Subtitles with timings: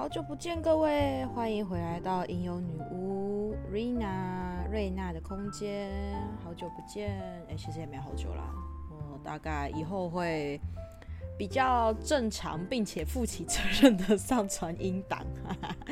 [0.00, 5.90] 好久不见，各位，欢迎回来到吟游女巫 Rina 瑞娜的空间。
[6.42, 8.50] 好久不见，哎，其实也没好久啦。
[9.12, 10.58] 我大概以后会
[11.36, 15.20] 比较正常，并且负起责任的上传音档。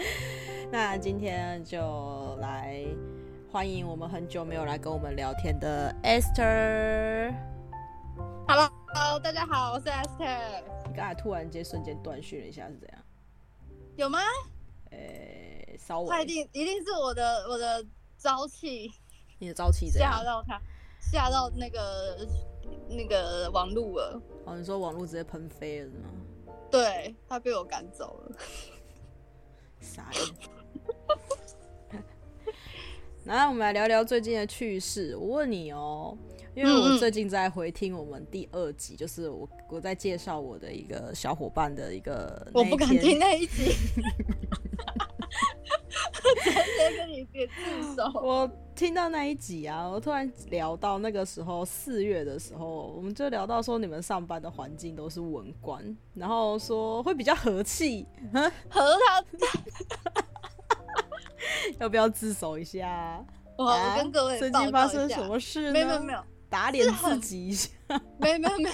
[0.72, 2.82] 那今天就来
[3.52, 7.34] 欢迎我们很久没有来跟我们聊天的 Esther。
[8.46, 10.62] Hello，Hello，大家好，我是 Esther。
[10.86, 12.98] 你刚才突然间瞬间断讯了一下，是怎样？
[13.98, 14.20] 有吗？
[14.93, 16.08] 呃、欸，稍微。
[16.08, 17.84] 他一定一定是我的我的
[18.16, 18.93] 朝气，
[19.40, 20.56] 你的朝气吓到他，
[21.00, 22.25] 吓到那个
[22.89, 24.22] 那个网路了。
[24.46, 26.11] 哦，你说网路直接喷飞了是吗？
[26.70, 28.36] 对，他被我赶走了。
[29.82, 30.57] 傻眼。
[33.25, 35.17] 来，我们来聊聊最近的趣事。
[35.17, 36.17] 我问你哦。
[36.55, 43.67] 因为我最近在回听我们第二集，嗯、就是我我在介绍我的一个小伙伴的一个，我不敢听那一集，
[46.42, 48.11] 直接跟你别自首。
[48.20, 60.23] 我听到那一集啊，我突然聊到那个时候四月的时候，我们就聊到说你们上班的环境都是文官，然后说会比较和气，和他
[61.81, 63.25] 要不要自首一下？
[63.57, 65.73] 我我跟各位最近发生什么事呢？
[65.73, 66.23] 没有没有。
[66.51, 67.69] 打脸自己一下，
[68.19, 68.73] 没有没有没有，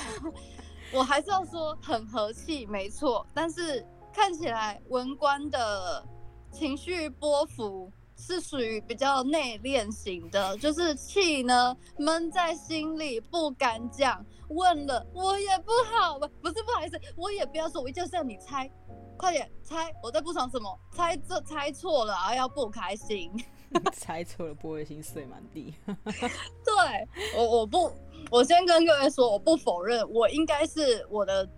[0.99, 3.27] 我还是要说很和气，没错。
[3.35, 6.07] 但是看起来文官的
[6.53, 18.71] 情绪波幅是属于比较内敛型的，就是气呢闷在心里不敢讲，问了我也不好，吧不是不好意思，我也不要说，我就是要你猜，
[19.17, 23.31] 快点猜我在不爽什么，猜这猜错了啊要不开心。
[23.93, 25.75] 猜错了，玻璃心碎满地。
[25.85, 27.91] 对我，我不，
[28.31, 31.49] 我先跟各位说，我不否认，我应该是我的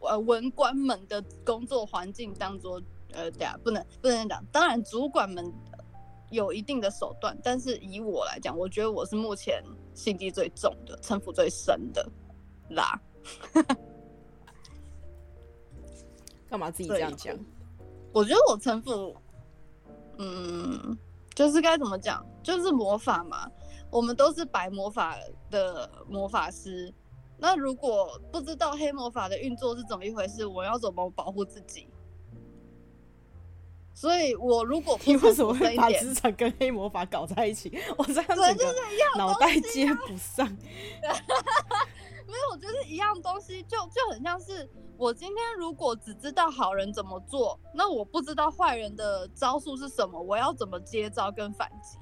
[0.00, 4.44] 呃文官们的工作环境当中，呃，对啊，不能不能讲。
[4.46, 5.52] 当然，主管们
[6.32, 9.62] 有一定的手段，但是以我来讲，我觉得我是目前
[9.94, 12.04] 心机最重的，城府最深的
[12.70, 13.00] 啦。
[16.52, 17.34] 干嘛自己这样讲？
[18.12, 19.16] 我觉得我城府，
[20.18, 20.98] 嗯。
[21.34, 23.50] 就是该怎么讲，就是魔法嘛，
[23.90, 25.16] 我们都是白魔法
[25.50, 26.92] 的魔法师。
[27.38, 31.88] 那如果不知道黑魔法的运作是怎么一回事，我要怎么保护自己？
[33.94, 37.72] 所以，我如果 你为什么会把职场跟黑魔法搞在一起？
[37.96, 38.66] 我这样子
[39.16, 40.46] 脑袋接不上。
[42.32, 44.66] 没有，我觉得一样东西就就很像是
[44.96, 51.98] 我今天如果只知道好人怎么做，那我不知道坏人的招数是什么，我要怎么接招跟反击？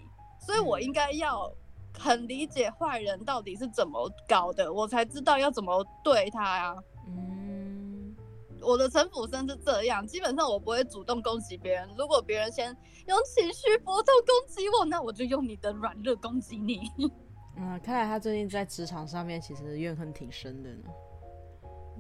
[0.47, 1.53] 所以我应该要
[1.99, 6.77] 很理解坏人到底是怎么搞的，我才知道要怎么对他呀、啊。
[7.09, 8.15] 嗯，
[8.63, 11.89] 我的城府深是这样，基本上我不会主动攻击别人。
[11.99, 12.69] 如果别人先
[13.09, 16.89] 用情绪波动攻击我，那我就用你的软弱攻击你。
[17.57, 20.91] 嗯，看来他最近在职场上面其实怨恨挺深的呢。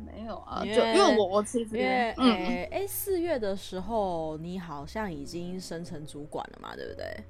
[0.06, 7.24] 没有啊，因为就因为我我其实因为诶诶，四、欸、月的时候你好像已经升成主管了嘛，对不对？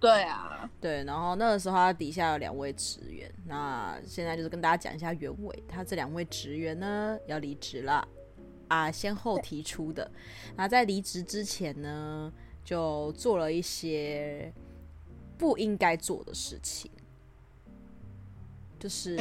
[0.00, 1.04] 对啊，对。
[1.04, 8.06] 然后那个时候他底下有两位职员，那现在就是跟大家讲一下原委，他这两位职员呢要离职了
[8.66, 10.10] 啊，先后提出的。
[10.56, 12.32] 那在离职之前呢，
[12.64, 14.52] 就做了一些
[15.36, 16.90] 不应该做的事情。
[18.78, 19.16] 就是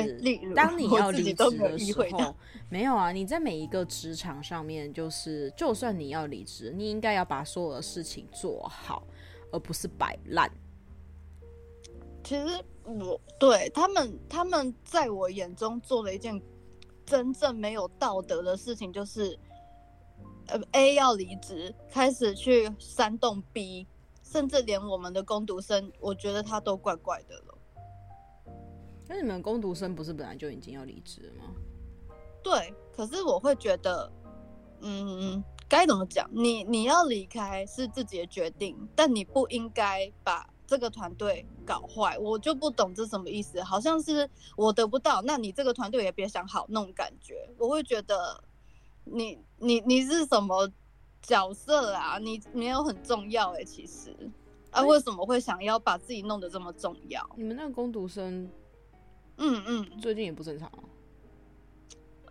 [0.56, 2.36] 当你 要离职的时候，
[2.70, 9.04] 没有啊，你在每一个职场上面，就是就算你要离职，你应该要把所有的事情做好，
[9.52, 10.52] 而不是摆烂。
[12.24, 16.42] 其实我对他们，他们在我眼中做了一件
[17.06, 19.40] 真正没有道德的事情，就是
[20.48, 23.88] 呃 A 要离职，开始去煽动 B，
[24.22, 27.47] 甚至连我们的工读生，我觉得他都怪怪的了。
[29.10, 31.54] 那你们工读生不是本来就已经要离职了吗？
[32.44, 34.12] 对，可是我会觉得，
[34.82, 36.30] 嗯，该怎么讲？
[36.32, 42.18] 你你要离开是自己的决定，但你不应该把这个团队搞坏。
[42.20, 47.50] 我就不懂这什么意思，好像是我得不到，那你这个团队也别想好那种感觉。
[47.58, 48.44] 我会觉得
[49.04, 50.70] 你，你你你是什么
[51.22, 52.18] 角色啊？
[52.18, 54.16] 你没有很重要哎、欸，其实
[54.72, 57.28] 啊，为什么会想要把自己弄得这么重要？
[57.36, 58.50] 你们那个工读生。
[59.38, 60.72] 嗯嗯，最近也不正常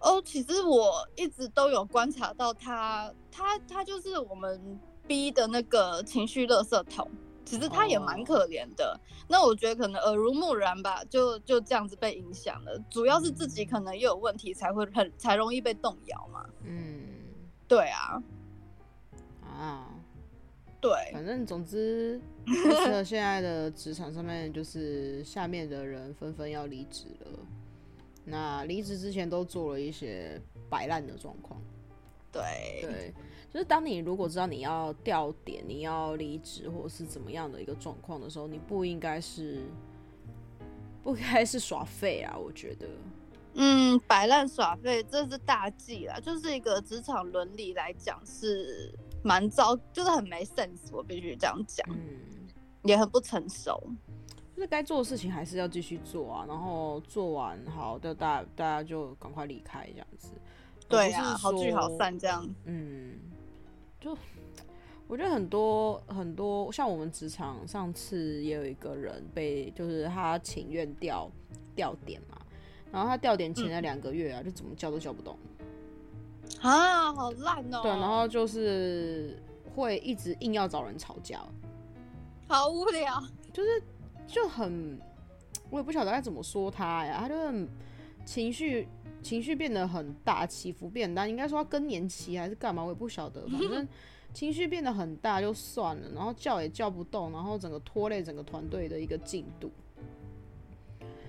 [0.01, 0.23] 哦。
[0.25, 7.11] 其实我一直都有观察到他，他他就是我们 B 的那个情绪垃圾桶。
[7.45, 8.99] 其实他也蛮可怜的。
[8.99, 8.99] 哦。
[9.29, 12.77] 那我觉得可能耳濡目染吧，就就这样子被影响了。
[12.91, 16.45] 主要是自己可能又有问题，才会很才容易被动摇嘛。
[16.65, 17.05] 嗯，
[17.69, 18.21] 对啊。
[19.45, 19.89] 啊。
[20.87, 27.31] 对，反正总之，就是现在的职场上面，就是下面的人纷纷要离职了。
[28.25, 30.41] 那离职之前都做了一些
[30.71, 31.61] 摆烂的状况。
[32.31, 32.43] 对
[32.83, 33.15] 对，
[33.53, 39.63] 就是当你如果知道你要调点、你要离职或者是怎么样的一个状况的时候，你不应该是
[41.03, 42.39] 不该是耍废啊？
[42.39, 42.87] 我觉得，
[43.55, 48.95] 嗯，摆烂耍废这是大忌啦，就是一个职场伦理来讲是。
[49.27, 51.99] 蛮糟，就是很没 sense，我必须这样讲，嗯，
[52.85, 53.83] 也很不成熟。
[54.55, 60.29] 就是该做的事情还是要继续做啊，然后做完好的，大家大家就赶快离开这样子。
[60.89, 62.49] 对啊，好聚好散这样。
[62.65, 63.19] 嗯，
[64.01, 64.17] 就
[65.09, 71.31] 我觉得很多很多，像我们职场上次也有一个人被，就是他请愿调
[71.75, 72.39] 调点嘛，
[72.91, 75.37] 然后他调点前了两个月啊，嗯，就怎么叫都叫不动。
[76.61, 77.81] 啊，好烂哦！
[77.83, 79.41] 对，然后就是
[79.75, 81.41] 会一直硬要找人吵架，
[82.49, 83.23] 好无聊。
[83.53, 83.83] 就是
[84.27, 85.01] 就很，
[85.71, 87.19] 我也不晓得该怎么说他呀。
[87.21, 87.69] 他就很
[88.25, 88.87] 情绪
[89.23, 91.27] 情绪变得很大，起伏变大。
[91.27, 93.47] 应该说他更年期还是干嘛，我也不晓得。
[93.49, 93.89] 反正
[94.35, 99.71] 情绪变得很大就算了，然后叫也叫不动，然后整个拖累整个团队的一个进度。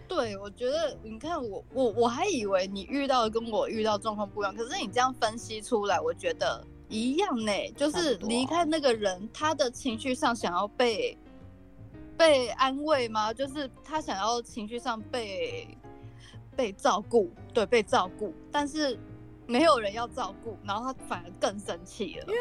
[0.07, 7.51] 对，我觉得你看我我我还以为你遇到的跟我遇到状况不一样，可是你这样分析出来，我觉得一样呢。
[7.75, 11.18] 就是离开那个人，他的情绪上想要被
[12.18, 13.33] 被安慰吗？
[13.33, 15.77] 就是他想要情绪上被
[16.56, 18.98] 被照顾，对，被照顾，但是
[19.45, 22.25] 没有人要照顾，然后他反而更生气了。
[22.27, 22.39] 因为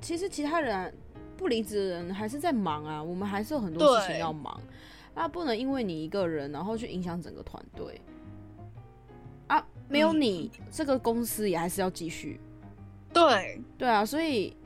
[0.00, 0.92] 其实其他人
[1.36, 4.58] 不离职的人还是在忙啊，我们还是有很多事情要忙。
[5.14, 8.00] 那不能因为你一个人，然后去影响整个团队
[9.46, 9.64] 啊！
[9.88, 12.40] 没有你，嗯，这个公司也还是要继续。
[13.12, 14.56] 对对啊，所以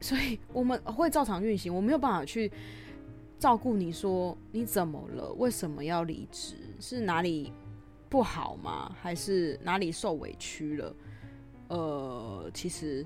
[0.00, 2.52] 所以我们会照常运行，我没有办法去
[3.38, 6.54] 照顾你说你怎么了，为什么要离职？
[6.78, 7.52] 是哪里
[8.08, 8.94] 不好吗？
[9.00, 10.96] 还是哪里受委屈了？
[11.68, 13.04] 呃，其实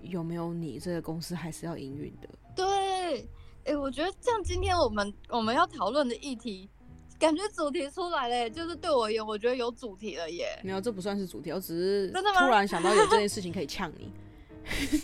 [0.00, 2.28] 有没有你，这个公司还是要营运的。
[2.56, 3.28] 对。
[3.66, 6.70] 哎、欸，我觉得这样，今天我们我们要讨论的议题，
[7.18, 10.58] 感觉主题出来了，就是对我而言，我觉得有主题了耶。
[10.62, 14.12] 没有，这不算是主题，我只是突然想到有这件事情可以呛你。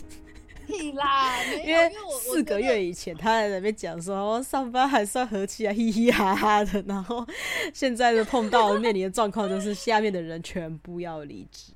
[0.65, 7.27] 屁啦，因为四个月以前他在那边讲说上班还算和气啊，嘻嘻哈哈的，然后
[7.73, 11.73] 现在的碰到面临的状况就是下面的人全部要离职。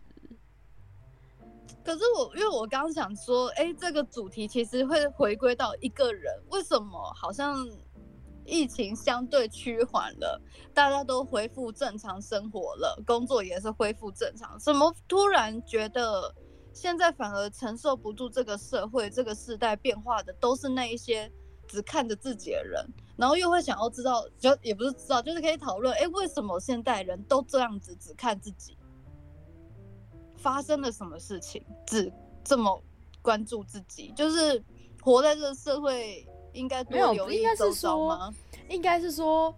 [1.88, 7.56] 可是我，因为我刚刚想说，哎、这个主题其实会回归到一个人，为什么好像
[8.45, 10.38] 疫情相对趋缓了，
[10.74, 16.36] 大家都恢复正常生活了，工作也是恢复正常，怎么突然觉得
[16.74, 21.31] 现在反而承受不住这个社会、这个时代变化的，都是那一些
[21.69, 22.86] 只看着自己的人，
[23.16, 28.78] 然后又会想要知道，就也不是知道，就是可以讨论，哎、为什么现代人都这样子只看自己？
[30.48, 32.10] 发生了什么事情，只
[32.42, 32.82] 这么
[33.22, 34.64] 关注自己，就是
[35.02, 38.34] 活在这个社会，应该没有，应该是说？
[38.70, 39.54] 应该是说，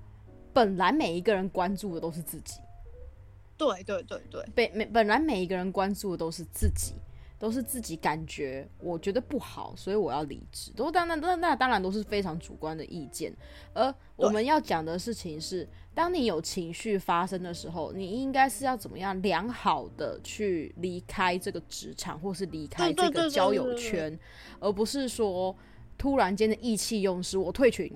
[0.52, 2.56] 本来每一个人关注的都是自己。
[3.56, 6.96] 对对对对，本每本来每一个人关注的都是自己。
[7.40, 10.74] 都是自己感觉，我觉得不好，所以我要离职。
[10.76, 13.34] 都当然，那那当然都是非常主观的意见。
[13.74, 24.19] 而我们要讲的事情是，当你有情绪发生的时候，你应该是要怎么样良好的去离开这个职场，或是离开这个交友圈，
[24.60, 25.56] 而不是说
[25.98, 27.90] 突然间的意气用事，我退群，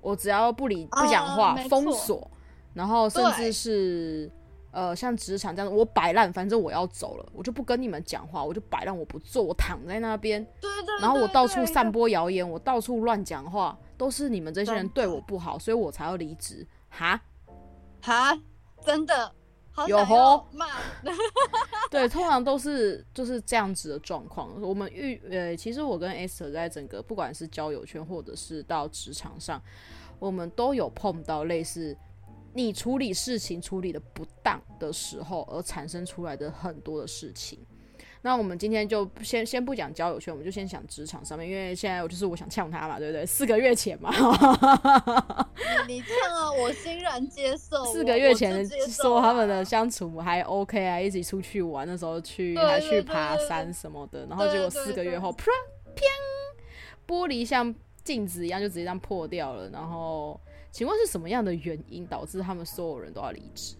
[0.00, 2.28] 我只要不理不讲话，封锁，
[2.74, 4.30] 然后甚至是。
[4.72, 10.44] 呃，像职场这样，我摆烂，反正我要走了，我就不跟你们讲话，我就摆烂，我不做，我躺在那边。
[10.60, 11.00] 对对对。
[11.00, 16.66] 然后我到处散播谣言，我到处乱讲话，都是你们这些人对我不好，所以我才要离职。
[16.88, 17.20] 哈？
[18.02, 18.38] 哈？
[18.84, 19.32] 真的？
[19.86, 20.46] 有吼？
[21.90, 24.60] 对，通常都是就是这样子的状况。
[24.60, 29.60] 我们遇呃，其实我跟 Esther 在整个不管是交友圈或者是到职场上，
[30.18, 31.96] 我们都有碰到类似。
[32.52, 37.58] 你处理事情处理的不当的时候，而产生出来的很多的事情。
[38.22, 43.24] 那我们今天就先先不讲交友圈，我们就先讲职场上面，因为现在我就是我想呛他嘛，对不对？
[43.24, 44.10] 四个月前嘛，
[45.88, 47.82] 你呛啊，我欣然接受。
[47.90, 55.46] 四个月前说他们的相处还 OK 啊，一起出去玩，那时候去还去爬山什么的，然后结果四个月后，啪，
[55.94, 56.02] 啪，
[57.06, 60.38] 玻璃像镜子一样就直接这样破掉了，然后。
[60.70, 63.76] 请问是什么样的原因导致他们所有人都要离职？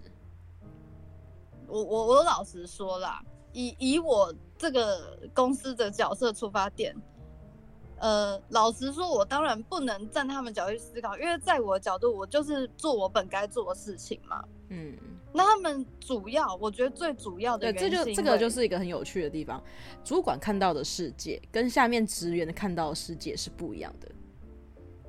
[1.66, 6.94] 我我我老实说啦，以以我这个公司的角色出发点，
[7.99, 14.44] 呃，老实说，我当然不能站他们角度去思考，因为在我的角度，我就是做我本该做的事情嘛。
[14.68, 14.97] 嗯。
[15.32, 19.62] 那他们主要，我觉得最主要的，对，这就这个就是一个很有趣的地方。
[20.02, 24.11] 主管看到的世界跟下面职员看到的世界是不一样的。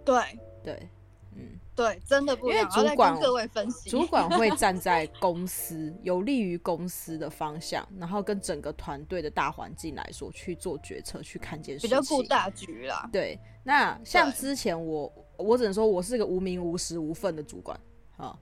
[0.05, 0.89] 对对，
[1.33, 2.69] 嗯，对，真的不一样。
[2.75, 13.09] 因为主管各位分析，主管会站在公司有利于公司的方向，然后跟整个团队的大环境来说去做决策，去看见事情，比较顾大局啦。
[13.11, 17.79] 对，那像之前我，我只能说我是个无名无实无份的主管
[18.17, 18.37] 啊。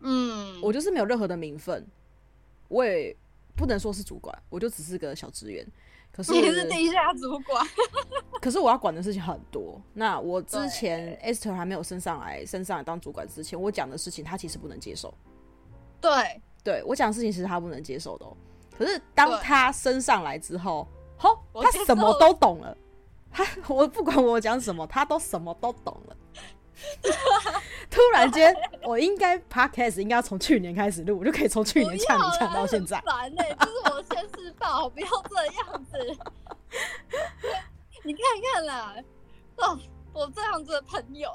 [0.00, 1.86] 嗯，我就是没有任何的名分，
[2.68, 3.16] 我也
[3.56, 5.66] 不能说是主管，我就只是个小职员。
[6.18, 7.64] 可是你是地下主管，
[8.42, 9.80] 可是我要管的事情很多。
[9.94, 15.14] 那我之前 Esther 还没有升上来，升上来当主管之前，我讲的事情他其实不能接受。
[16.00, 18.36] 对，对我讲的事情其实他不能接受的喔。
[18.76, 22.76] 可是当他升上来之后，吼，他什么都懂了。
[23.30, 26.16] 他 我不管我讲什么，他都什么都懂了。
[27.90, 33.00] 突然间，我应该 podcast 应该要从去年开始录，我就可以从去年呛你呛到现在。
[33.00, 35.98] 烦呢、欸，这是我现世报，不要这样子。
[38.04, 38.22] 你看
[38.54, 38.94] 看啦，
[39.56, 39.78] 哦，
[40.12, 41.28] 我这样子的朋友，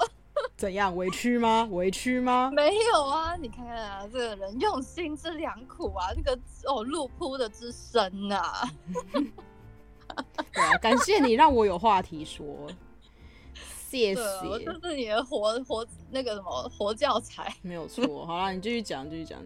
[0.56, 1.68] 怎样委屈吗？
[1.72, 2.50] 委屈吗？
[2.54, 8.70] 没有啊，你看看啊，这个人用心之良苦啊，这个哦路铺的之深呐、啊。
[10.54, 12.70] 对啊，感谢你让我有话题说。
[14.00, 18.26] 谢谢，对，我就是你的活活那个什么活教材， 没有错。
[18.26, 19.42] 好啦，你继续讲，继续讲。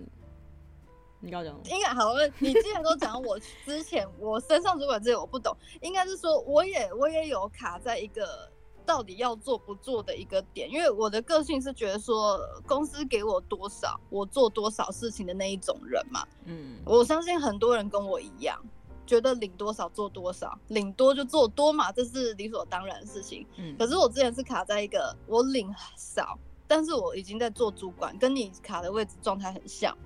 [1.19, 2.27] 你刚刚讲，应该好了。
[2.37, 8.47] 你既然都讲我之前我身上主管这些我不懂，应该是说我也我也有卡在一个
[8.85, 16.23] 到底要做不做的一个点，因为我的个性是觉得说公司给我多少，我做多少事情的那一种人嘛。
[16.45, 18.63] 嗯，我相信很多人跟我一样。
[19.07, 23.47] 觉得领多少做多少，领多就做多嘛，这是理所当然的事情。
[23.55, 26.37] 嗯，可是我之前是卡在一个我领少，
[26.67, 29.97] 但是我已经在做主管，跟你卡的位置状态很像。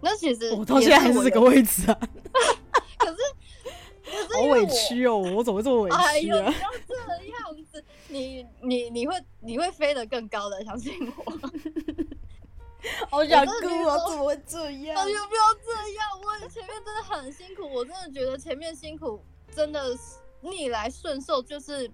[0.00, 1.98] 那其实我到现在还是这个位置啊。
[2.98, 3.16] 可是，
[4.04, 6.02] 可是好委屈哦，我怎么会这么委屈啊？
[6.04, 11.50] 哎呦，不要这样子，你你你会你会飞得更高的，相信我。
[13.10, 13.52] 好想哭
[13.86, 13.98] 啊！
[14.08, 14.96] 怎么会这样？
[14.96, 16.08] 哎呦，不要这样！
[16.22, 19.22] 我前面真的很辛苦，我真的觉得前面辛苦
[19.54, 19.96] 真的
[20.40, 21.90] 逆来顺受，就是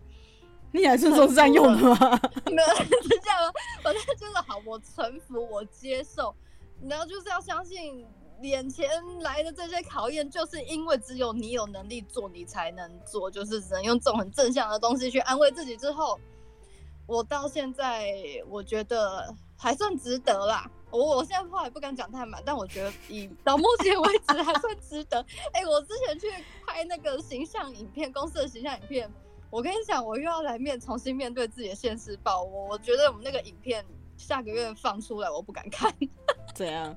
[0.72, 2.20] 逆来顺受是这样用的 吗？
[2.46, 3.52] 没有是这样吗？
[3.82, 6.34] 反正就是好，我臣服，我接受，
[6.88, 8.06] 然后就是要相信
[8.42, 8.88] 眼前
[9.20, 15.76] 来的这些考验，就是因为只有你有能力做，你才能做，就是只能用这种很正向的东西去安慰自己。
[15.76, 16.18] 之后，
[17.06, 18.12] 我到现在
[18.48, 20.70] 我觉得还算值得啦。
[20.90, 25.20] 我我现在话也不敢讲太满，但我觉得以到目前为止还算值得。
[25.52, 26.28] 哎、欸，我之前去
[26.66, 29.10] 拍那个形象影片，公司的形象影片，
[29.50, 32.42] 我跟你讲，我又要来面重新面对自己的现实报。
[32.42, 33.84] 我我觉得我们那个影片
[34.16, 35.92] 下个月放出来，我不敢看。
[36.54, 36.96] 怎样？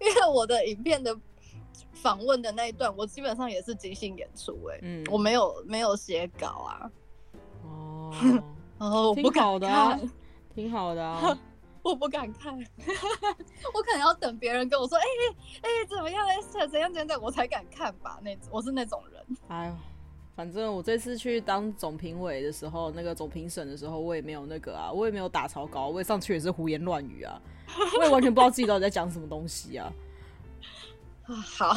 [0.00, 1.16] 因为我的影片的
[1.92, 4.74] 访问的那一段，我基本上也是即兴演出、欸。
[4.76, 6.90] 哎，嗯，我没有没有写稿啊。
[7.64, 8.12] 哦，
[8.78, 10.00] 哦，我不敢看，挺好的啊。
[10.54, 11.38] 挺好的啊
[11.84, 15.04] 我不敢看， 我可能要等别人跟我说，哎
[15.62, 16.26] 哎哎，怎么样？
[16.26, 18.18] 哎，怎样怎样怎样，我才敢看吧。
[18.22, 19.22] 那我是那种人。
[19.48, 19.74] 哎呦，
[20.34, 27.38] 反正我这次去当总评委的时候，那个总评审的时候，我也没有那个啊，我也没有打草稿，我也上去也是胡言乱语啊，
[27.98, 29.92] 我也完全不知道自己到底在讲什么东西啊。
[31.28, 31.76] 啊，好，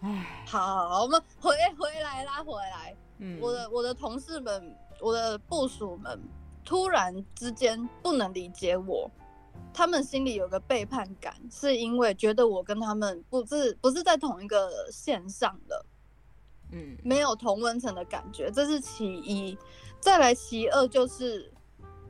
[0.00, 2.94] 哎， 好，我们回回来拉回来。
[3.18, 6.20] 嗯，我的我的同事们，我的部署们，
[6.62, 9.10] 突然之间不能理解我。
[9.72, 15.86] 他们心里有个背叛感，是因为觉得我跟他们不是不是在同一个线上的，
[16.72, 19.56] 嗯，没有同温层的感觉，这是其一。
[20.00, 21.52] 再来其二就是，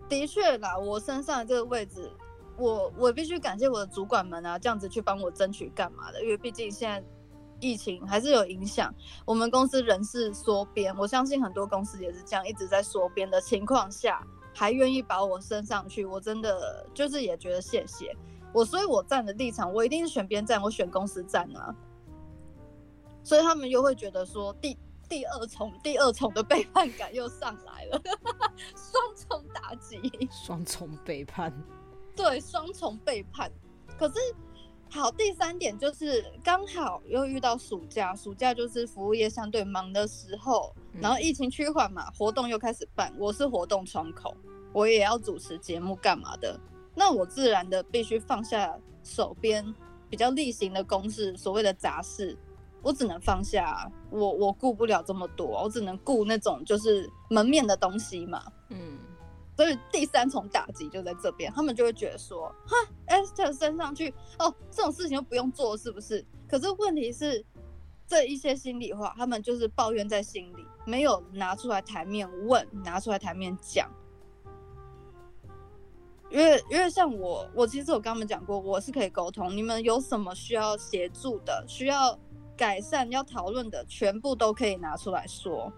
[0.09, 2.11] 的确啦，我身上的这个位置，
[2.57, 6.23] 我我必须感谢我的主管们啊，这样子去帮我争取干嘛的？
[6.23, 7.05] 因为毕竟现在
[7.59, 14.27] 疫情还是有影响，我们公司人事缩编，我相信很多公司也是这样，一直在缩编的情况下。
[14.55, 18.15] 还愿意把我升上去，我真的就是也觉得谢谢
[18.53, 21.75] 我，所以我站的立场，我一定是选边站，我选公司站啊。
[23.23, 24.77] 所以他们又会觉得说第
[25.09, 28.01] 第二重第二重的背叛感又上来了，
[28.75, 31.53] 双重打击，双重背叛，
[32.17, 33.51] 对，双重背叛。
[33.99, 34.15] 可是
[34.93, 40.75] 好，第三点就是刚好又遇到暑假，暑假就是服务业相对忙的时候。
[41.01, 44.37] 然后疫情趋缓嘛，活动又开始办，我是活动窗口，
[44.73, 46.59] 我也要主持节目干嘛的，
[46.97, 49.65] 那我自然的必须放下手边
[50.11, 52.37] 比较例行的公事，所谓的杂事，
[52.83, 58.43] 我只能放下，我我顾不了这么多，我只能顾那种就是门面的东西嘛。
[58.71, 58.99] 嗯，
[59.61, 62.75] 所以第三重打击就在这边，他们就会觉得说，哈
[63.07, 66.25] ，Esther 升上去，哦，这种事情就不用做，是不是？
[66.49, 67.45] 可是问题是，
[68.07, 73.87] 这一些心里话，他们就是抱怨在心里，没有拿出来台面问，拿出来台面讲。
[76.31, 82.19] 因为因为像我，我其实我跟他们讲过，我是可以沟通，你们有什么需要协助的，需要。
[82.57, 85.73] 改善要讨论的全部都可以拿出来说。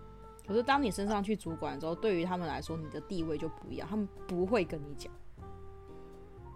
[0.46, 5.12] 可是当你升上去主管之后，对于他们来说，你的地位就不一样，他们不会跟你讲。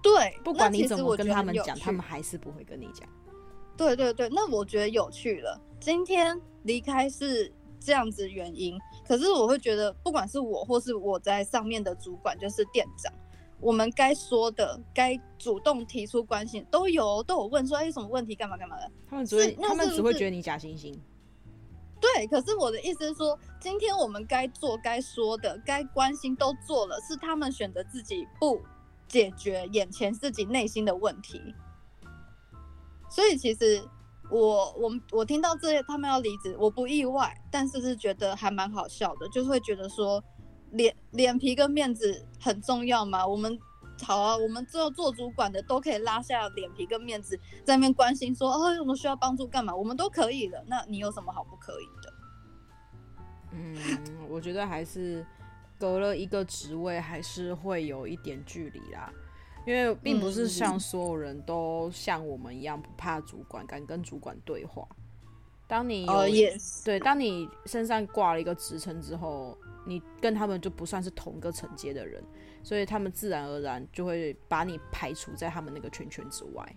[0.03, 3.09] 对，不管你怎么跟他们讲，他们还是不会跟你讲。
[3.77, 5.61] 对对对，那我觉得有趣了。
[5.81, 13.13] 今天离开是这样子原因，可是我会觉得，不管是我或是我在上面的主管，就是店长。
[13.61, 18.91] 我们该说的，该主动提出关心，都有都有问说，哎，有什么问题，干嘛干嘛的。
[19.09, 20.95] 他们只会，他们只会觉得你假惺惺。
[22.15, 28.61] 对，可是我的意思是说，今天我们该做、该说的、该关心都做了，是他们选择自己不
[29.09, 31.41] 解决眼前自己内心的问题。
[33.11, 33.83] 所以其实
[34.31, 40.23] 我我我听到这些他们要离职，我不意外，但是是觉得还蛮好笑的，就是会觉得说。
[40.73, 43.25] 脸脸皮跟面子很重要嘛？
[43.25, 43.57] 我们
[44.03, 49.75] 好啊，我们做做主管的都可以拉下脸皮跟面子，在那边关心说哦，有什么需要帮助干嘛？
[49.75, 50.63] 我们都可以的。
[50.67, 52.13] 那你有什么好不可以的？
[53.53, 53.77] 嗯，
[54.29, 55.25] 我觉得还是
[55.79, 59.13] 隔了一个职位，还是会有一点距离啦。
[59.67, 64.87] 因为并不是像所有人都像我们一样不怕主管，敢跟主管对话。
[65.67, 66.85] 当你有、oh, yes.
[66.85, 69.57] 对，当你身上挂了一个职称之后。
[69.89, 72.21] 你跟他们就不算是同个层阶的人，
[72.67, 76.77] 所以他们自然而然就会把你排除在他们那个圈圈之外。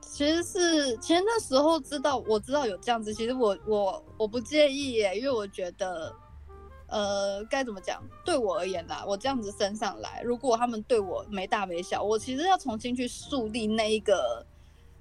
[0.00, 6.14] 其实是，其实那时候知道，我知道有这样子，其实我我我不介意耶，因为我觉得，
[6.86, 8.00] 呃，该怎么讲？
[8.24, 14.46] 对我而言啦，我这样子升上来，如果他们对我没大没小，我其实要重新去树立那一个。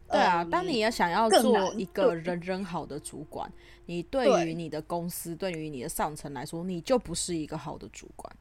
[0.09, 3.51] 对啊，当你要想要做一个人人好的主管，
[3.85, 8.35] 你对于你的公司，对于你的上层来说，你就不是一个好的主管。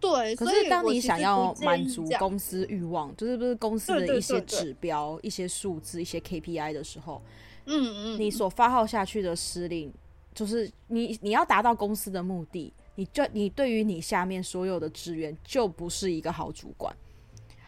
[0.00, 7.20] 对，可是当你想要满足公司欲望，就是不是公司的一些指标、一些数字、一些 KPI 的时候，
[7.66, 9.92] 嗯嗯，你所发号下去的司令，
[10.34, 16.94] 就是你你要达到公司的目的，你就你对于你下面所有的职员就不是一个好主管。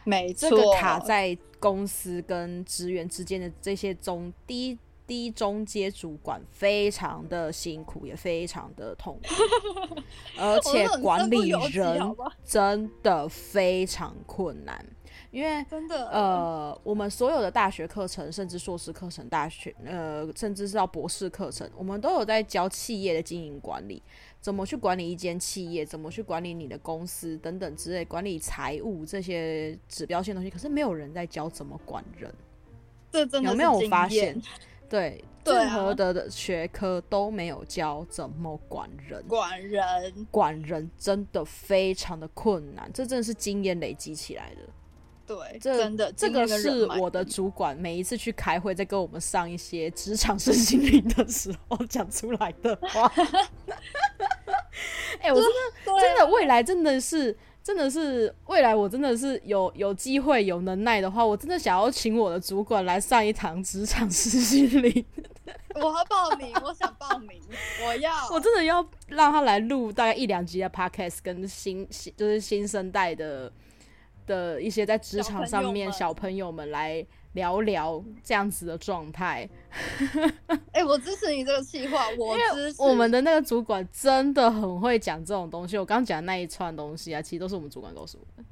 [0.03, 0.33] 没。
[0.33, 4.77] 错，这个卡在公司跟职员之间的这些中低
[5.13, 9.95] 低中阶主管非常的辛苦，也非常的痛苦，
[10.39, 14.83] 而且管理人真的非常困难，
[15.29, 24.01] 因为真的呃，我们所有的大学课程，甚至硕士课程、大学呃，甚至是到博士课程，我们都有在教企业的经营管理。
[24.41, 25.85] 怎么去管理一间企业？
[25.85, 32.33] 怎么去管理你的公司等等之类，管理财务这些指标性东西，可是没有人在教怎么管人。
[33.11, 34.41] 这真的有没有发现？
[34.89, 39.23] 对，任何的学科都没有教怎么管人。
[39.27, 44.61] 管人，管人真的非常的困难，这真的是经验累积起来的。
[45.25, 53.11] 对，这真的，这个是我的主管每一次去开会，在跟我们上一些职场身心灵的时候讲出来的话。
[55.21, 65.05] 哎、欸，我真的真的未来真的是真的是未来，我真的是有有机会有能耐的话，我真的想要请我的主管来上一堂职场身心灵。
[65.75, 67.41] 我要报名，我想报名，
[67.85, 73.51] 我要，我真的要让他来录大概一两集的 podcast，跟新新就是新生代的。
[74.25, 79.47] 的一些在职场上面小朋友们来聊聊这样子的状态。
[80.71, 82.81] 哎、欸，我支持你这个计划，我支持。
[82.81, 85.77] 我们的那个主管真的很会讲这种东西。
[85.77, 88.47] 我刚讲的那一串东西啊，其实都是我们主管告诉我的。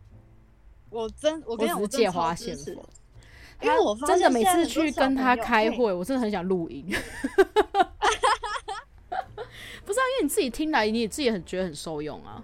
[0.89, 2.89] 我真，我跟你讲，我只是借花献佛。
[3.61, 6.83] 因为我真的每次去跟他开会，我真的很想录音。
[9.85, 12.43] 不是啊，因为你自己听来，你自己也很觉得很受用啊。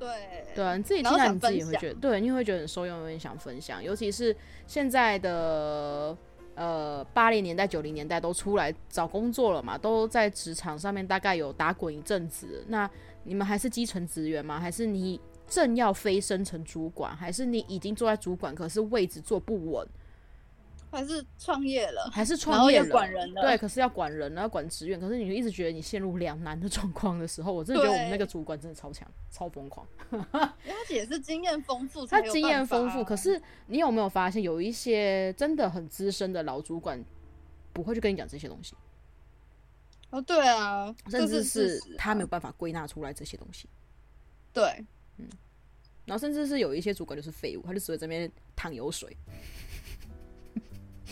[0.00, 0.08] 对
[0.54, 3.84] 对啊，你自己听到你自己会觉得，对，你会觉得很受用，有点想分享。
[3.84, 4.34] 尤其是
[4.66, 6.16] 现在的
[6.54, 12.64] 呃八零年代、九零年代都出来找工作了嘛，都在职场上面大概有打滚一阵子。
[12.68, 12.90] 那
[13.24, 14.58] 你们还是基层职员吗？
[14.58, 17.14] 还是你正要飞升成主管？
[17.14, 19.86] 还是你已经坐在主管，可是位置坐不稳？
[20.90, 29.86] 还是创业了，还是创业了，管人了，对，可是要管人，要管职员，可是你就一直觉得你陷入两难的状况的时候，我真的觉得我们那个主管真的超强，超疯狂。
[30.10, 30.56] 他
[30.88, 37.02] 也是经验丰富， 他经验丰富，可是你有没有发现，有一些真的很资深的老主管，
[37.72, 38.74] 不会去跟你讲这些东西。
[40.10, 43.68] 哦，对啊，甚至是是他没有办法归纳出来这些东西。
[44.52, 44.84] 对，
[45.18, 45.28] 嗯，
[46.04, 49.16] 然后甚至是有一些主管就是废物，他就只会在这边淌油水。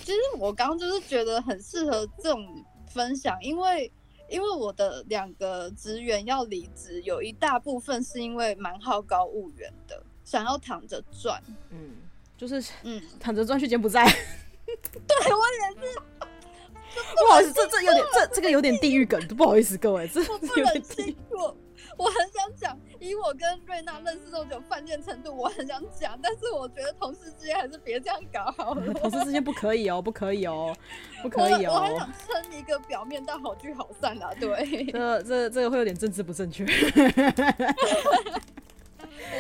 [0.04, 3.90] 其实我刚刚就是觉得很适合这种分享，因为
[4.28, 11.42] 因为我的两个职员要离职，有一大部分是因为蛮好高骛远的，想要躺着赚。
[11.70, 11.96] 嗯，
[12.36, 14.04] 就是嗯，躺着赚去柬埔寨。
[14.66, 15.42] 对我
[15.80, 15.98] 也是。
[16.90, 21.14] 不好意思，这这有点这这个有点地狱梗，不好意思各位，这我不忍心
[21.98, 28.94] 我我很想讲，以我跟瑞娜认识这么久，犯贱程度我很想讲，但是我觉得同事之间还是别这样搞好了。
[28.94, 30.74] 同事之间不可以哦，不可以哦，
[31.22, 31.72] 不可以哦。
[31.72, 34.86] 我，我还想撑一个表面，但好聚好散啊，对。
[34.86, 36.64] 这这这个会有点政治不正确。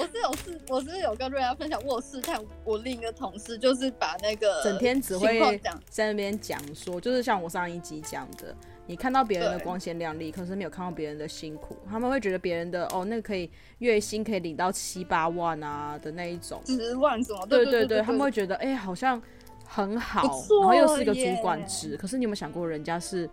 [0.00, 8.54] 我是有试，我是有跟瑞娜分享，我有试探我另一个同事，就是把那个整天只会在那边讲说，就是像我上一集讲的，
[8.88, 17.46] 你看到别人的光鲜亮丽，可是没有看到别人的辛苦，他们会觉得别人的哦，那个可以月薪可以领到七八万啊的那一种，十万什么？
[17.46, 19.22] 对对对，他们会觉得哎、欸，好像
[19.66, 20.22] 很好，
[20.62, 23.28] 然后又是一个主管职，可是你有没有想过，人家是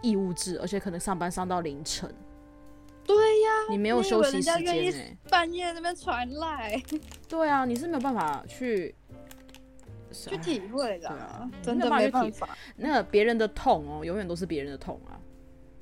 [0.00, 2.12] 义务制，而且可能上班上到凌晨。
[3.04, 6.82] 对呀，你没有休息时间欸，半夜那边传来。
[7.28, 8.92] 对啊，你是没有办法去
[10.12, 12.56] 去体会的，啊，真的没办法。
[12.76, 15.18] 那别人的痛哦，永远都是别人的痛啊。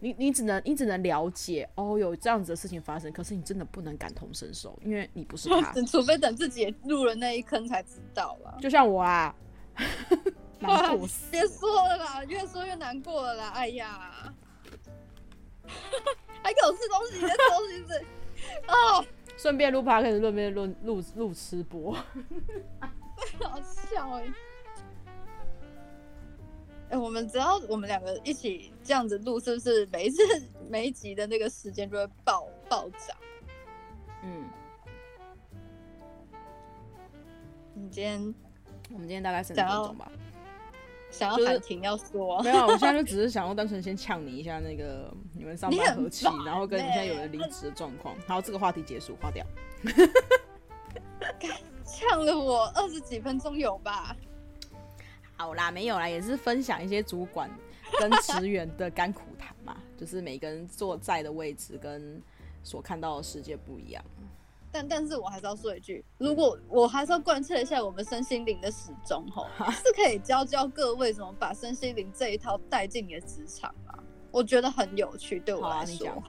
[0.03, 5.73] 你你只能你只能了解哦，有这样子的事情发生，可是你真的不能感同身受，因为你不是他。
[5.85, 8.59] 除非等自己也入了那一坑才知道了。
[8.61, 9.35] 就像我啊，
[10.59, 11.29] 难过死。
[11.33, 13.51] 别说了啦，越说越难过了啦。
[13.51, 14.35] 哎呀。
[16.43, 18.05] 还给我吃东西，你在吃东西是？
[18.67, 19.05] 哦，
[19.37, 21.97] 顺便录 podcast，顺便录录录吃播，
[23.41, 24.25] 好笑哎！
[26.91, 30.23] 哎，我们只要我们两个一起这样子录，是不是每一次
[30.69, 33.17] 每一集的那个时间就会爆暴涨？
[34.25, 34.45] 嗯，
[37.75, 38.35] 你今天，
[38.93, 40.11] 我们今天大概三十分钟吧。
[41.13, 48.15] 想要喊停要说、就是，没有，我现在就只是 想要单纯先呛你一下，那个你们上班和气，然后跟你现在有人离职的状况。
[48.29, 49.45] 好，这个话题结束，划掉。
[52.11, 54.17] 呛了我二十几分钟有吧？
[55.37, 57.49] 好啦，没有啦，也是分享一些主管
[58.01, 62.21] 跟职员的甘苦谈嘛， 就是每个人坐在的位置跟
[62.65, 64.05] 所看到的世界不一样。
[64.73, 73.95] 但但是我还是要说一句，如果我还是要贯彻一下我们身心灵的始终吼， 是可以教教各位怎么把身心灵这一套带进你的职场啊，
[74.33, 76.21] 我觉得很有趣，对我来说。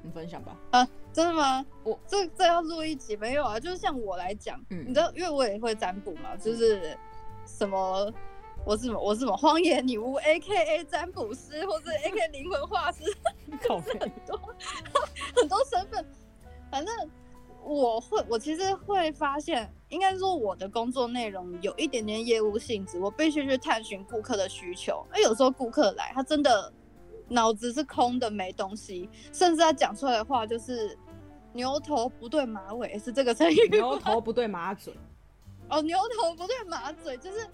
[0.00, 0.56] 啊、你，分享吧。
[0.70, 1.64] 啊，真的吗？
[1.84, 3.60] 我这这要录一集没有啊？
[3.60, 6.96] 就是像我来讲，嗯，你知道，因为我也会占卜嘛，就是
[7.46, 8.12] 什么，
[8.64, 13.04] 我是什么，我是什么荒野女巫，A K A 占卜师，或者 A K 灵魂画师，
[13.62, 14.40] 就是很多
[15.36, 16.04] 很多身份，
[16.70, 16.94] 反正。
[17.62, 25.06] 我会，我其实会发现，应该说我的工作内容有一点点业务性质，我必须去探寻顾客的需求。
[25.12, 26.72] 而有时候顾客来，他真的
[27.30, 30.98] 脑子是空的，没东西，甚至他讲出来的话就是
[31.54, 33.68] 牛头不对马尾，是这个成语。
[33.70, 34.92] 牛头不对马嘴。
[35.70, 37.46] 哦，牛头不对马嘴，就是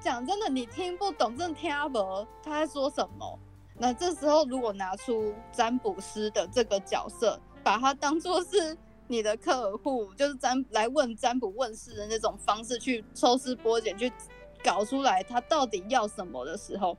[0.00, 3.38] 讲真的，你听不懂，真的听不懂他在说什么。
[3.78, 8.76] 那这时候如果拿出占卜师的这个角色，把它当做是。
[9.12, 14.12] 你的客户就是占来问占卜问事的那种方式去抽丝剥茧，去
[14.62, 16.96] 搞出来他到底要什么的时候，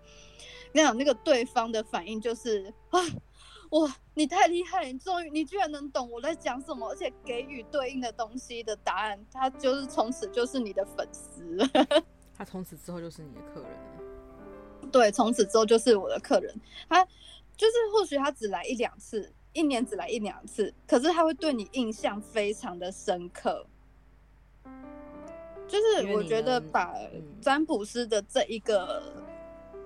[0.74, 3.00] 那样那个对方的反应就是啊，
[3.72, 11.58] 哇，你太厉害，你终于你居然能懂我在讲什么，而且给予对应的东西的答案，他就是从此就是你的粉丝，
[12.38, 16.54] 他从此之后就是你的客人，对，从此之后就是我的客人，
[16.90, 17.04] 他
[17.56, 19.34] 就是或许他只来一两次。
[19.54, 23.68] 一年只来一两次，可是他会对你印象非常的深刻。
[25.68, 26.96] 就是我觉得把
[27.42, 29.04] 占卜师的这一个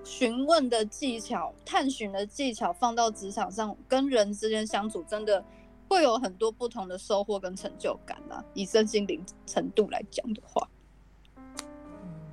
[0.06, 5.44] 询问的技巧、探寻的技巧放到职场上，跟人之间相处，真的
[5.88, 8.42] 会有很多不同的收获跟成就感啊。
[8.54, 10.68] 以身心灵程度来讲的话，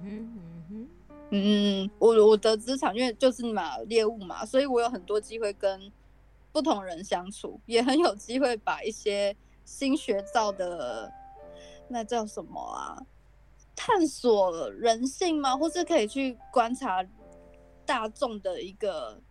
[0.03, 0.87] 嗯嗯，
[1.31, 5.91] 嗯，我我的职场因为就是嘛业务嘛，所以我有很多机会跟。
[6.51, 11.11] 不同人相处也很有机会把一些新学造的
[11.87, 13.01] 那叫什么啊？
[13.75, 15.57] 探索人性吗？
[15.57, 17.03] 或是可以去观察
[17.85, 19.21] 大众的一个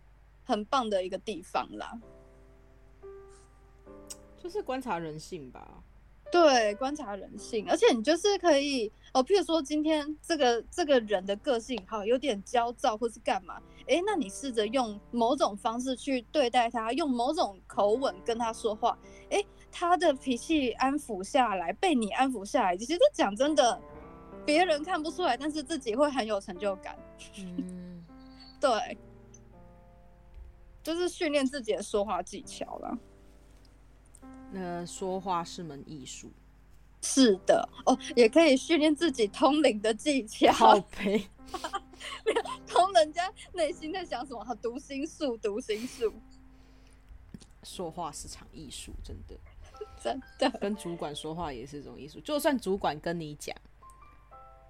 [0.43, 1.99] 很棒的一个地方啦。
[4.41, 5.83] 就是观察人性吧。
[6.31, 18.97] 对，观察人性，而且你就是可以哦，譬如说今天这个这个人的个性好有点焦躁或是干嘛，哎，那你试着用某种方式去对待他，用某种口吻跟他说话，
[19.29, 23.79] 哎，他的脾气安抚下来，被你安抚下来，其实这讲真的，
[24.43, 26.97] 别人看不出来，但是自己会很有成就感。
[27.37, 27.82] 嗯，
[28.63, 28.97] 对，
[30.81, 32.97] 就是训练自己的说话技巧了。
[34.53, 36.31] 那说话是门艺术，
[37.01, 40.49] 是的哦，也可以训练自己通灵的技巧。
[40.55, 41.29] 好呗，
[42.65, 44.55] 通人家内心在想什么？
[44.61, 46.13] 读心术，读心术。
[47.63, 49.35] 说话是场艺术，真的，
[50.01, 50.49] 真的。
[50.59, 53.53] 跟主管说话也是一种艺术，就算主管跟你讲，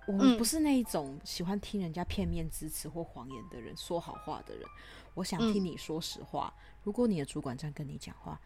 [0.07, 4.63] 我们不是那一种喜欢听人家片面之词或谎言的人，说好话的人。
[5.13, 6.53] 我想听你说实话。
[6.57, 8.39] 嗯、如果你的主管这样跟你讲话。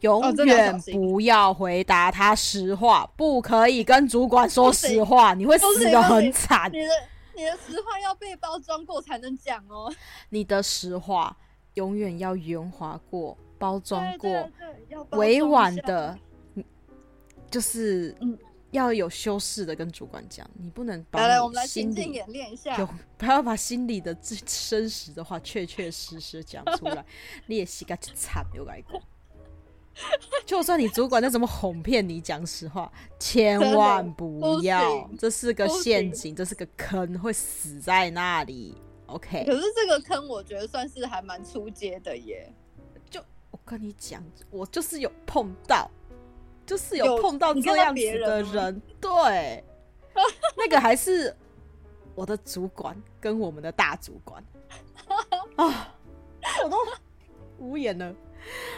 [0.00, 6.68] 永远不要回答他实话，不可以跟主管说实话，你会死的很惨。
[6.72, 6.88] 你的
[7.36, 9.94] 你的实话要被包装过才能讲哦。
[10.30, 11.36] 你的实话
[11.74, 14.50] 永远要圆滑过、包装过、
[15.12, 16.18] 委婉的，
[17.48, 18.12] 就是
[18.72, 20.44] 要有修饰的跟主管讲。
[20.54, 22.76] 你不能把来来，我们来情境演练一下，
[23.16, 27.04] 不要把心里的最真实的话确确实实讲出来。
[27.46, 29.00] 你也是个惨，有来过。
[30.46, 38.74] 就算你主管再怎么哄骗你，讲实话，千万不要，这是个陷阱，这是个坑，会死在那里。
[39.04, 39.44] OK。
[39.44, 42.50] 可是这个坑，我觉得算是还蛮出街的耶。
[43.10, 45.90] 就我跟你讲，我就是有碰到，
[46.72, 49.62] 就是有碰到这样子的人，人对，
[50.56, 51.36] 那个还是
[52.14, 54.42] 我的主管跟我们的大主管
[55.56, 55.94] 啊，
[56.64, 56.78] 我都
[57.58, 58.14] 无言了。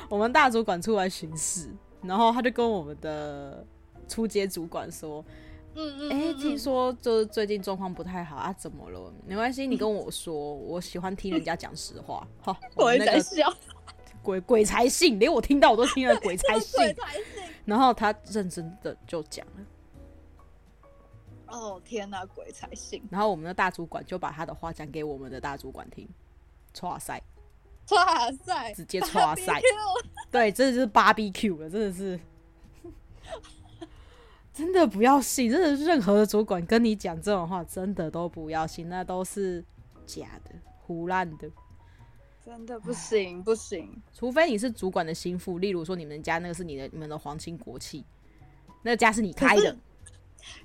[0.09, 1.71] 我们大主管出来巡视，
[2.03, 3.65] 然后他就跟我们的
[4.09, 5.25] 初阶主管说
[5.77, 9.13] ：“嗯嗯，哎、欸，听说就是最近状况不太好啊，怎么了？
[9.25, 12.27] 没关系，你跟我说，我喜欢听人家讲实话。
[12.41, 13.55] 好、嗯，鬼才笑，
[14.25, 16.77] 鬼鬼才信，连我听到我都听了鬼才 信。
[16.81, 17.25] 鬼才信。
[17.65, 19.53] 然后他认真的就讲了。
[21.47, 23.01] 哦天哪，鬼才信。
[23.11, 26.09] 然后我们的大主管就把他的话讲给我们的大主管听。
[26.83, 27.23] 哇塞！
[27.93, 28.73] 哇塞！
[28.75, 29.61] 直接哇塞！
[30.31, 32.19] 对，这就是 BBQ 了，真的是，
[34.53, 39.63] 真的不要信，真的任何的主管跟你讲这种话，真的都不要信，那都是
[40.07, 41.49] 假的、胡乱的，
[42.45, 43.91] 真的不行不行。
[44.13, 48.05] 除非你是主管的心腹，例如说你们家那个是你的、你们的皇亲国戚，
[48.83, 49.75] 那个家是你开的。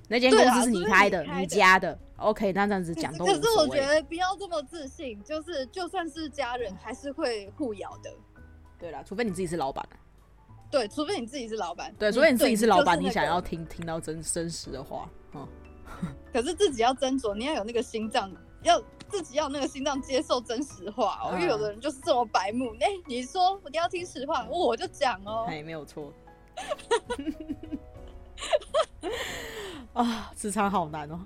[0.08, 3.40] 那间公司是你开的，你，家的，OK，那这样子讲都无所谓。
[3.40, 8.12] 可是我觉得不要这么自信，就是就算是家人，还是会互咬的。
[8.78, 9.82] 对啦，除非你自己是老板。
[10.70, 11.94] 对，除非你自己是老板。
[11.98, 15.48] 对，除非你自己是老板，你想要听听到真真实的话，嗯。
[16.30, 18.30] 可是自己要斟酌，你要有那个心脏，
[18.62, 21.32] 要自己要那个心脏接受真实话哦。
[21.34, 25.46] 因为有的人就是这么白目，哎，你说你要听实话，我就讲哦。
[25.48, 26.12] 哎，没有错。
[29.92, 31.20] 啊，职场好难哦！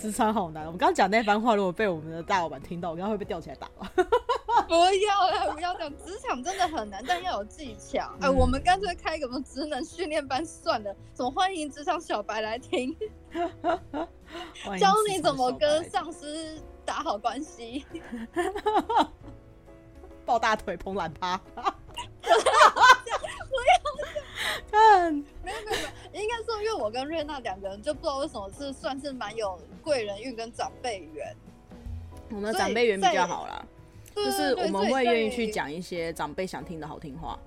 [0.00, 0.64] 职场好难。
[0.64, 3.92] 我刚刚讲那番话，如果被我们的大老板听到，我刚刚会被吊起来打吧？
[4.66, 5.90] 不要了，不要讲。
[5.98, 8.10] 职场真的很难，但要有技巧。
[8.20, 10.96] 哎、嗯，我们干脆开个什么职能训练班算了。
[11.12, 12.96] 怎么欢迎职场小白来听？
[14.78, 17.84] 教你怎么跟上司打好关系，
[20.24, 21.36] 抱大腿捧懒趴。
[21.36, 21.50] 不
[23.68, 23.79] 要
[24.70, 25.76] 看，没有没有
[26.12, 31.36] 没有，应该说，因为我跟瑞娜两个人就不知道为什么是算是蛮有贵人运跟长辈缘。
[32.30, 33.66] 我们的长辈缘比较好啦，
[34.14, 37.38] 就是我们会愿意去讲一些长辈想听的好听话，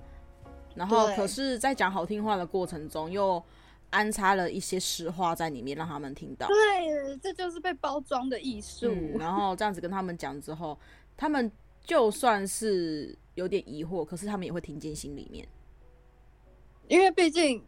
[0.74, 3.42] 然后可是，在讲好听话的过程中，又
[3.90, 6.46] 安插了一些实话在里面，让他们听到。
[6.48, 8.88] 对，这就是被包装的艺术。
[8.90, 10.78] 嗯，然后这样子跟他们讲之后，
[11.16, 11.50] 他们
[11.82, 15.46] 就算是有点疑惑，可是他们也会听进心里面。
[16.88, 17.64] 因为毕竟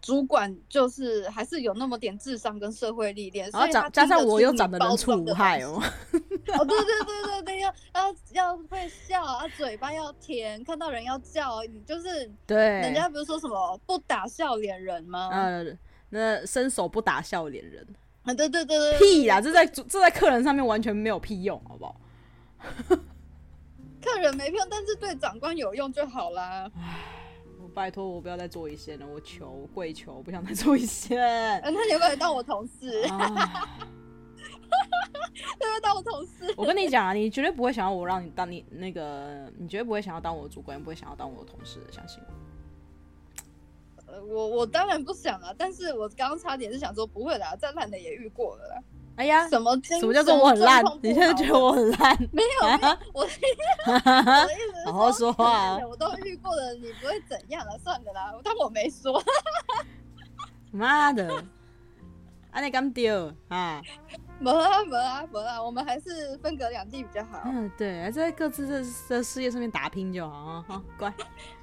[0.00, 5.82] 主管就是还是有那么点智商跟社会历练，然后加加上我又长得人畜无害哦。
[6.58, 12.56] 哦，对对对对对，要要要会笑啊，嘴巴要甜，看到人要叫，你就是对。
[12.56, 15.30] 人家不是说什么不打笑脸人吗？
[15.32, 15.78] 嗯，
[16.08, 17.86] 那伸手不打笑脸人
[18.22, 22.00] 啊，对对对对，屁呀，这在这在客人上面完全没有屁用，好不好？
[24.02, 26.70] 客人没屁用，但是对长官有用就好啦。
[27.70, 31.18] 拜托我不要再做一线了，我求我跪求，我不想再做一线。
[31.62, 33.06] 那你有没有当我同事？
[33.08, 33.78] 哈哈哈
[35.82, 36.52] 当我同事？
[36.56, 44.12] 我跟你讲啊，你绝对不会想要我让你当你那个，你绝对不会想要当我的主管，也不会想要当我的同事的，相信我。
[44.12, 48.82] 呃，我我当然不想啊，但是我刚刚差点是想说不会啦，再烂的也遇过了啦。
[49.16, 50.82] 哎呀，什么什么叫做我很烂？
[51.02, 52.16] 你现在觉得我很烂？
[52.32, 55.78] 没有，啊、我 我的意思好好说话啊！
[55.86, 57.78] 我都遇过了，你不会怎样了？
[57.78, 59.22] 算的啦，当我没说。
[60.72, 61.44] 妈的！
[62.50, 63.82] 啊，你敢丢啊？
[64.38, 65.62] 没啊没啊没啊！
[65.62, 67.42] 我们还是分隔两地比较好。
[67.44, 70.64] 嗯，对，还是在各自的的事业上面打拼就好啊！
[70.66, 71.12] 好，乖。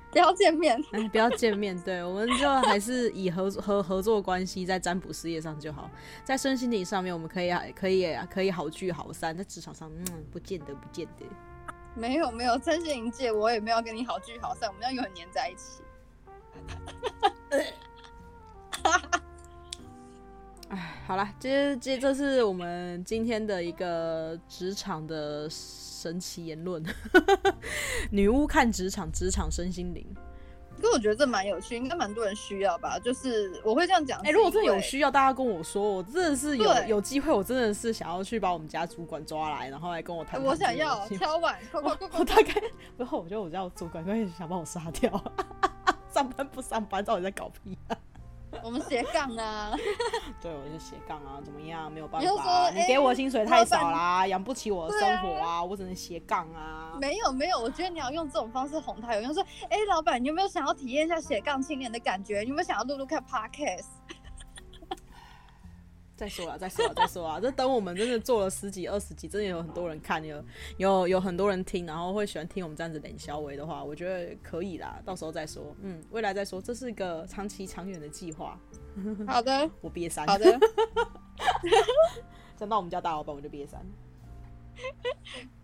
[0.09, 5.91] 不要见面，哎，不要见面，对，我们就还是以合合合作关系在占卜事业上就好，
[6.23, 11.25] 在身心灵上面我们可以啊可以可以好聚好散，在职场上，嗯，不见得不见得。
[11.93, 15.83] 没有没有，身心灵界我也没有跟你好聚好散，我们要永远黏在一起。
[20.69, 25.49] 哎，好了，这这这是我们今天的一个职场的。
[25.99, 26.83] 神奇言论，
[28.11, 30.05] 女巫看职场，职场身心灵。
[30.79, 32.99] 可我觉得这蛮有趣，应该蛮多人需要吧。
[32.99, 40.39] 就是我会这样讲，哎、欸，如果真的有需要，大家跟我说，我真的是有有机会，我真的是想要去把我们家主管抓来，然后来跟我谈。
[40.43, 42.19] 我想要敲碗，快快快快！
[42.19, 42.61] 我大概，
[42.95, 45.11] 然后我觉得我家主管会想把我杀掉，
[46.13, 47.96] 上班不上班，到底在搞屁啊？
[48.67, 49.71] 我们斜杠啊，
[50.43, 51.89] 对，我就斜杠啊，怎么样？
[51.89, 56.97] 没有办法、啊，你给我薪水太少啦，养、欸、不起我的生活啊，啊我只能斜杠啊。
[56.99, 62.41] 没有没有，我觉得你要用这种方式哄他，有用说，哎、欸，老板，你有没有想要体验一下斜杠青年的感觉？
[62.41, 63.85] 你有没有想要录录看 Podcast？
[66.17, 67.39] 再说了，再说了，再说了！
[67.39, 70.43] 这等我们真的做了十几、二十集，真的有很多人看，有
[70.77, 74.99] 有有很多人听，然后会喜欢听我们这样子冷笑话的话，我觉得可以啦。
[75.05, 78.59] 到时候再说，嗯，未来再说，这是一个长期、长远的计划。
[79.27, 80.25] 好的，我憋三。
[80.25, 80.59] 好的，
[82.57, 83.79] 等到我们家大老板，我就憋三。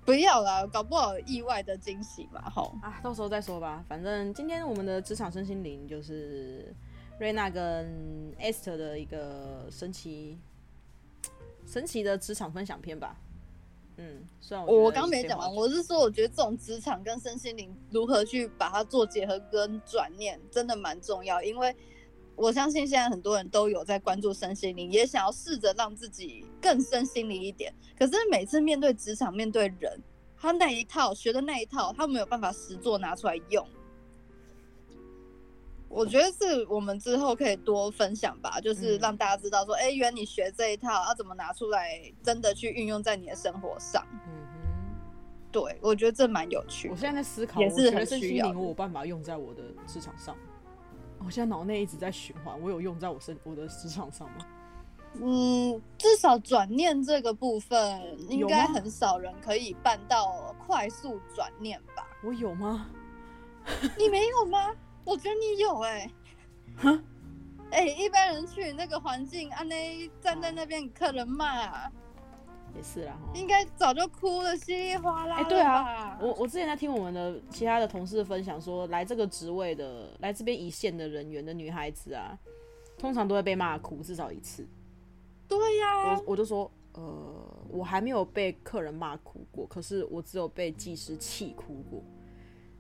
[0.06, 2.52] 不要啦，搞不好意外的惊喜吧！
[2.54, 3.84] 好啊，到时候再说吧。
[3.89, 6.72] 反正今天我们的职场身心灵就是。
[7.19, 10.38] 瑞娜跟 Esther 的一个神奇、
[11.65, 13.15] 神奇的职场分享片吧。
[13.97, 21.41] 嗯，虽然我我刚没讲完，我是说，我觉得这种职场跟身心灵如何去把它做结合跟转念，真的蛮重要。
[21.43, 21.73] 因为
[22.36, 27.71] 我相信现在很多人都有在关注身心灵，也想要试着让自己更身心灵一点。
[27.95, 30.02] 可是每次面对职场、面对人，
[30.36, 33.65] 他那一套学的那一套，他没有办法实作拿出来用。
[35.93, 44.03] 我觉得是我们之后可以多分享吧，就是让大家知道说，哎、原来你学这一套要怎么拿出来，真的去运用在你的生活上。
[44.12, 46.89] 嗯哼，对，我觉得这蛮有趣。
[46.89, 50.36] 我现在在思考，也是很需要，我有办法用在我的职场上。
[51.23, 54.45] 我现在脑内一直在循环，我有用在我身我的职场上吗？
[55.21, 62.08] 嗯，至少转念这个部分，应该很少人可以办到快速转念吧？
[62.23, 62.89] 我有吗？
[63.97, 64.73] 你没有吗？
[65.06, 66.12] 我觉得你有哎、欸，
[66.78, 67.04] 哼，
[67.72, 71.89] 哎，一般人去那个环境，安内站在那边，客人骂，
[72.76, 75.36] 也是啦，应该早就哭了，稀里哗啦。
[75.36, 82.38] 哎、欸，对啊，我我之前在听我们的其他的同事分享说，来这个职位的，来这边一线的人员的女孩子啊，
[82.98, 84.66] 通常都会被骂哭至少一次。
[85.48, 92.02] 对呀、啊，我我就说，呃，我还没有被客人骂哭过，可是我只有被技师气哭过。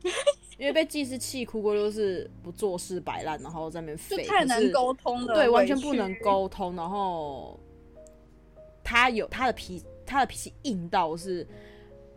[0.59, 6.75] 因为被技师气哭过，就是不做事摆烂，然后在那边废，太难沟通了，对，完全不能沟通。
[6.75, 7.59] 然后
[8.83, 11.45] 他有他的脾，他的脾气硬到是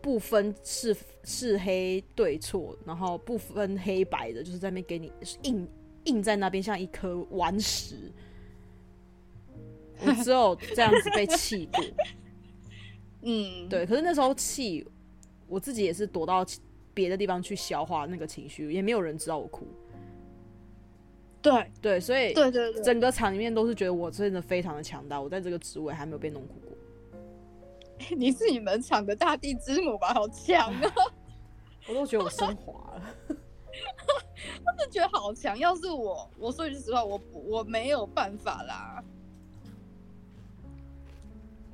[0.03, 0.94] 不分是
[1.25, 5.11] 是黑对错，然后不分黑白的，就是在那边给你
[5.42, 5.66] 硬
[6.05, 8.12] 硬在那边，像一颗顽石。
[10.05, 11.83] 我只有这样子被气过，
[13.22, 13.87] 嗯，对。
[13.87, 14.87] 可是那时候气，
[15.49, 16.44] 我自己也是躲到。
[16.96, 19.66] 别的地方去消化那个情绪，也没有人知道我哭。
[21.42, 25.20] 对对，所以对对对，整个场里面都是觉得我真的非常的强大。
[25.20, 26.72] 我在这个职位还没有被弄哭过。
[28.16, 30.14] 你是你们厂的大地之母吧？
[30.14, 30.92] 好强啊！
[31.87, 33.02] 我都觉得我升华了。
[34.64, 35.56] 我就觉得好强。
[35.59, 39.04] 要是我，我说句实话，我我没有办法啦。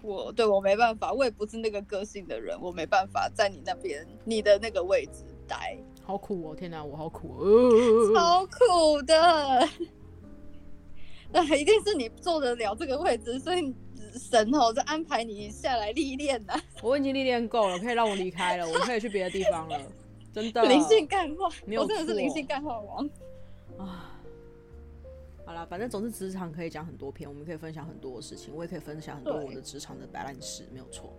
[0.03, 5.77] 我对我没办法，我也不是那个个性的人，我没办法在你那边你的那个位置待。
[6.05, 6.57] 好苦哦！
[6.57, 9.69] 天哪，我好苦哦，超苦的。
[11.33, 13.75] 那一定是你坐得了这个位置，所以
[14.19, 16.53] 神哦在安排你下来历练呢。
[16.83, 19.81] 我已经历练够了，可以让我离开了，我可以去别的地方了。
[20.35, 21.49] 真的，灵性干化，
[21.79, 23.09] 我真的是灵性干化王
[23.79, 24.09] 啊。
[25.53, 31.13] 好了，反正总是职场可以讲很多篇，我们可以分享很多的事情，我也可以分享很多我的职场的白烂事，没有错。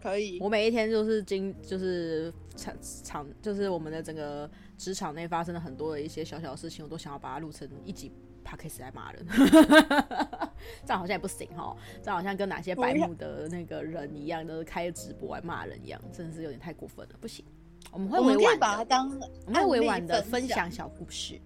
[0.00, 0.38] 可以。
[0.40, 2.72] 我每一天就是经就是场
[3.02, 4.48] 场就是我们的整个
[4.78, 8.12] 职场内发生了很多的一些小小的事情，我都想要把它录成一集
[8.44, 9.26] podcast 来骂人。
[10.86, 17.44] 这样好像也不行哈，这样好像跟哪些白目的那个人一样，都是开直播来骂人一样，真的是有点太过分了，不行。
[17.90, 19.08] 我们会委婉把它当，
[19.46, 21.40] 我们会委婉的分享小故事，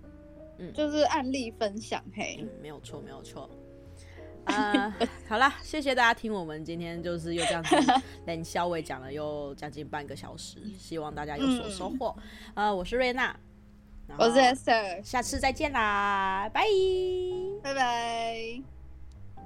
[0.58, 3.48] 嗯，就是案例分享，嘿，嗯、没有错，没有错。
[4.44, 7.76] 啊、uh, 好啦，谢谢大家听我们今天就是又这样子
[8.26, 12.14] 连肖伟讲了又将近半个小时，希望大家有所收获。
[12.54, 13.36] 呃、嗯，uh, 我是瑞娜，
[14.16, 16.64] 我是 Esther，下次再见啦，拜。
[17.60, 18.75] 拜拜。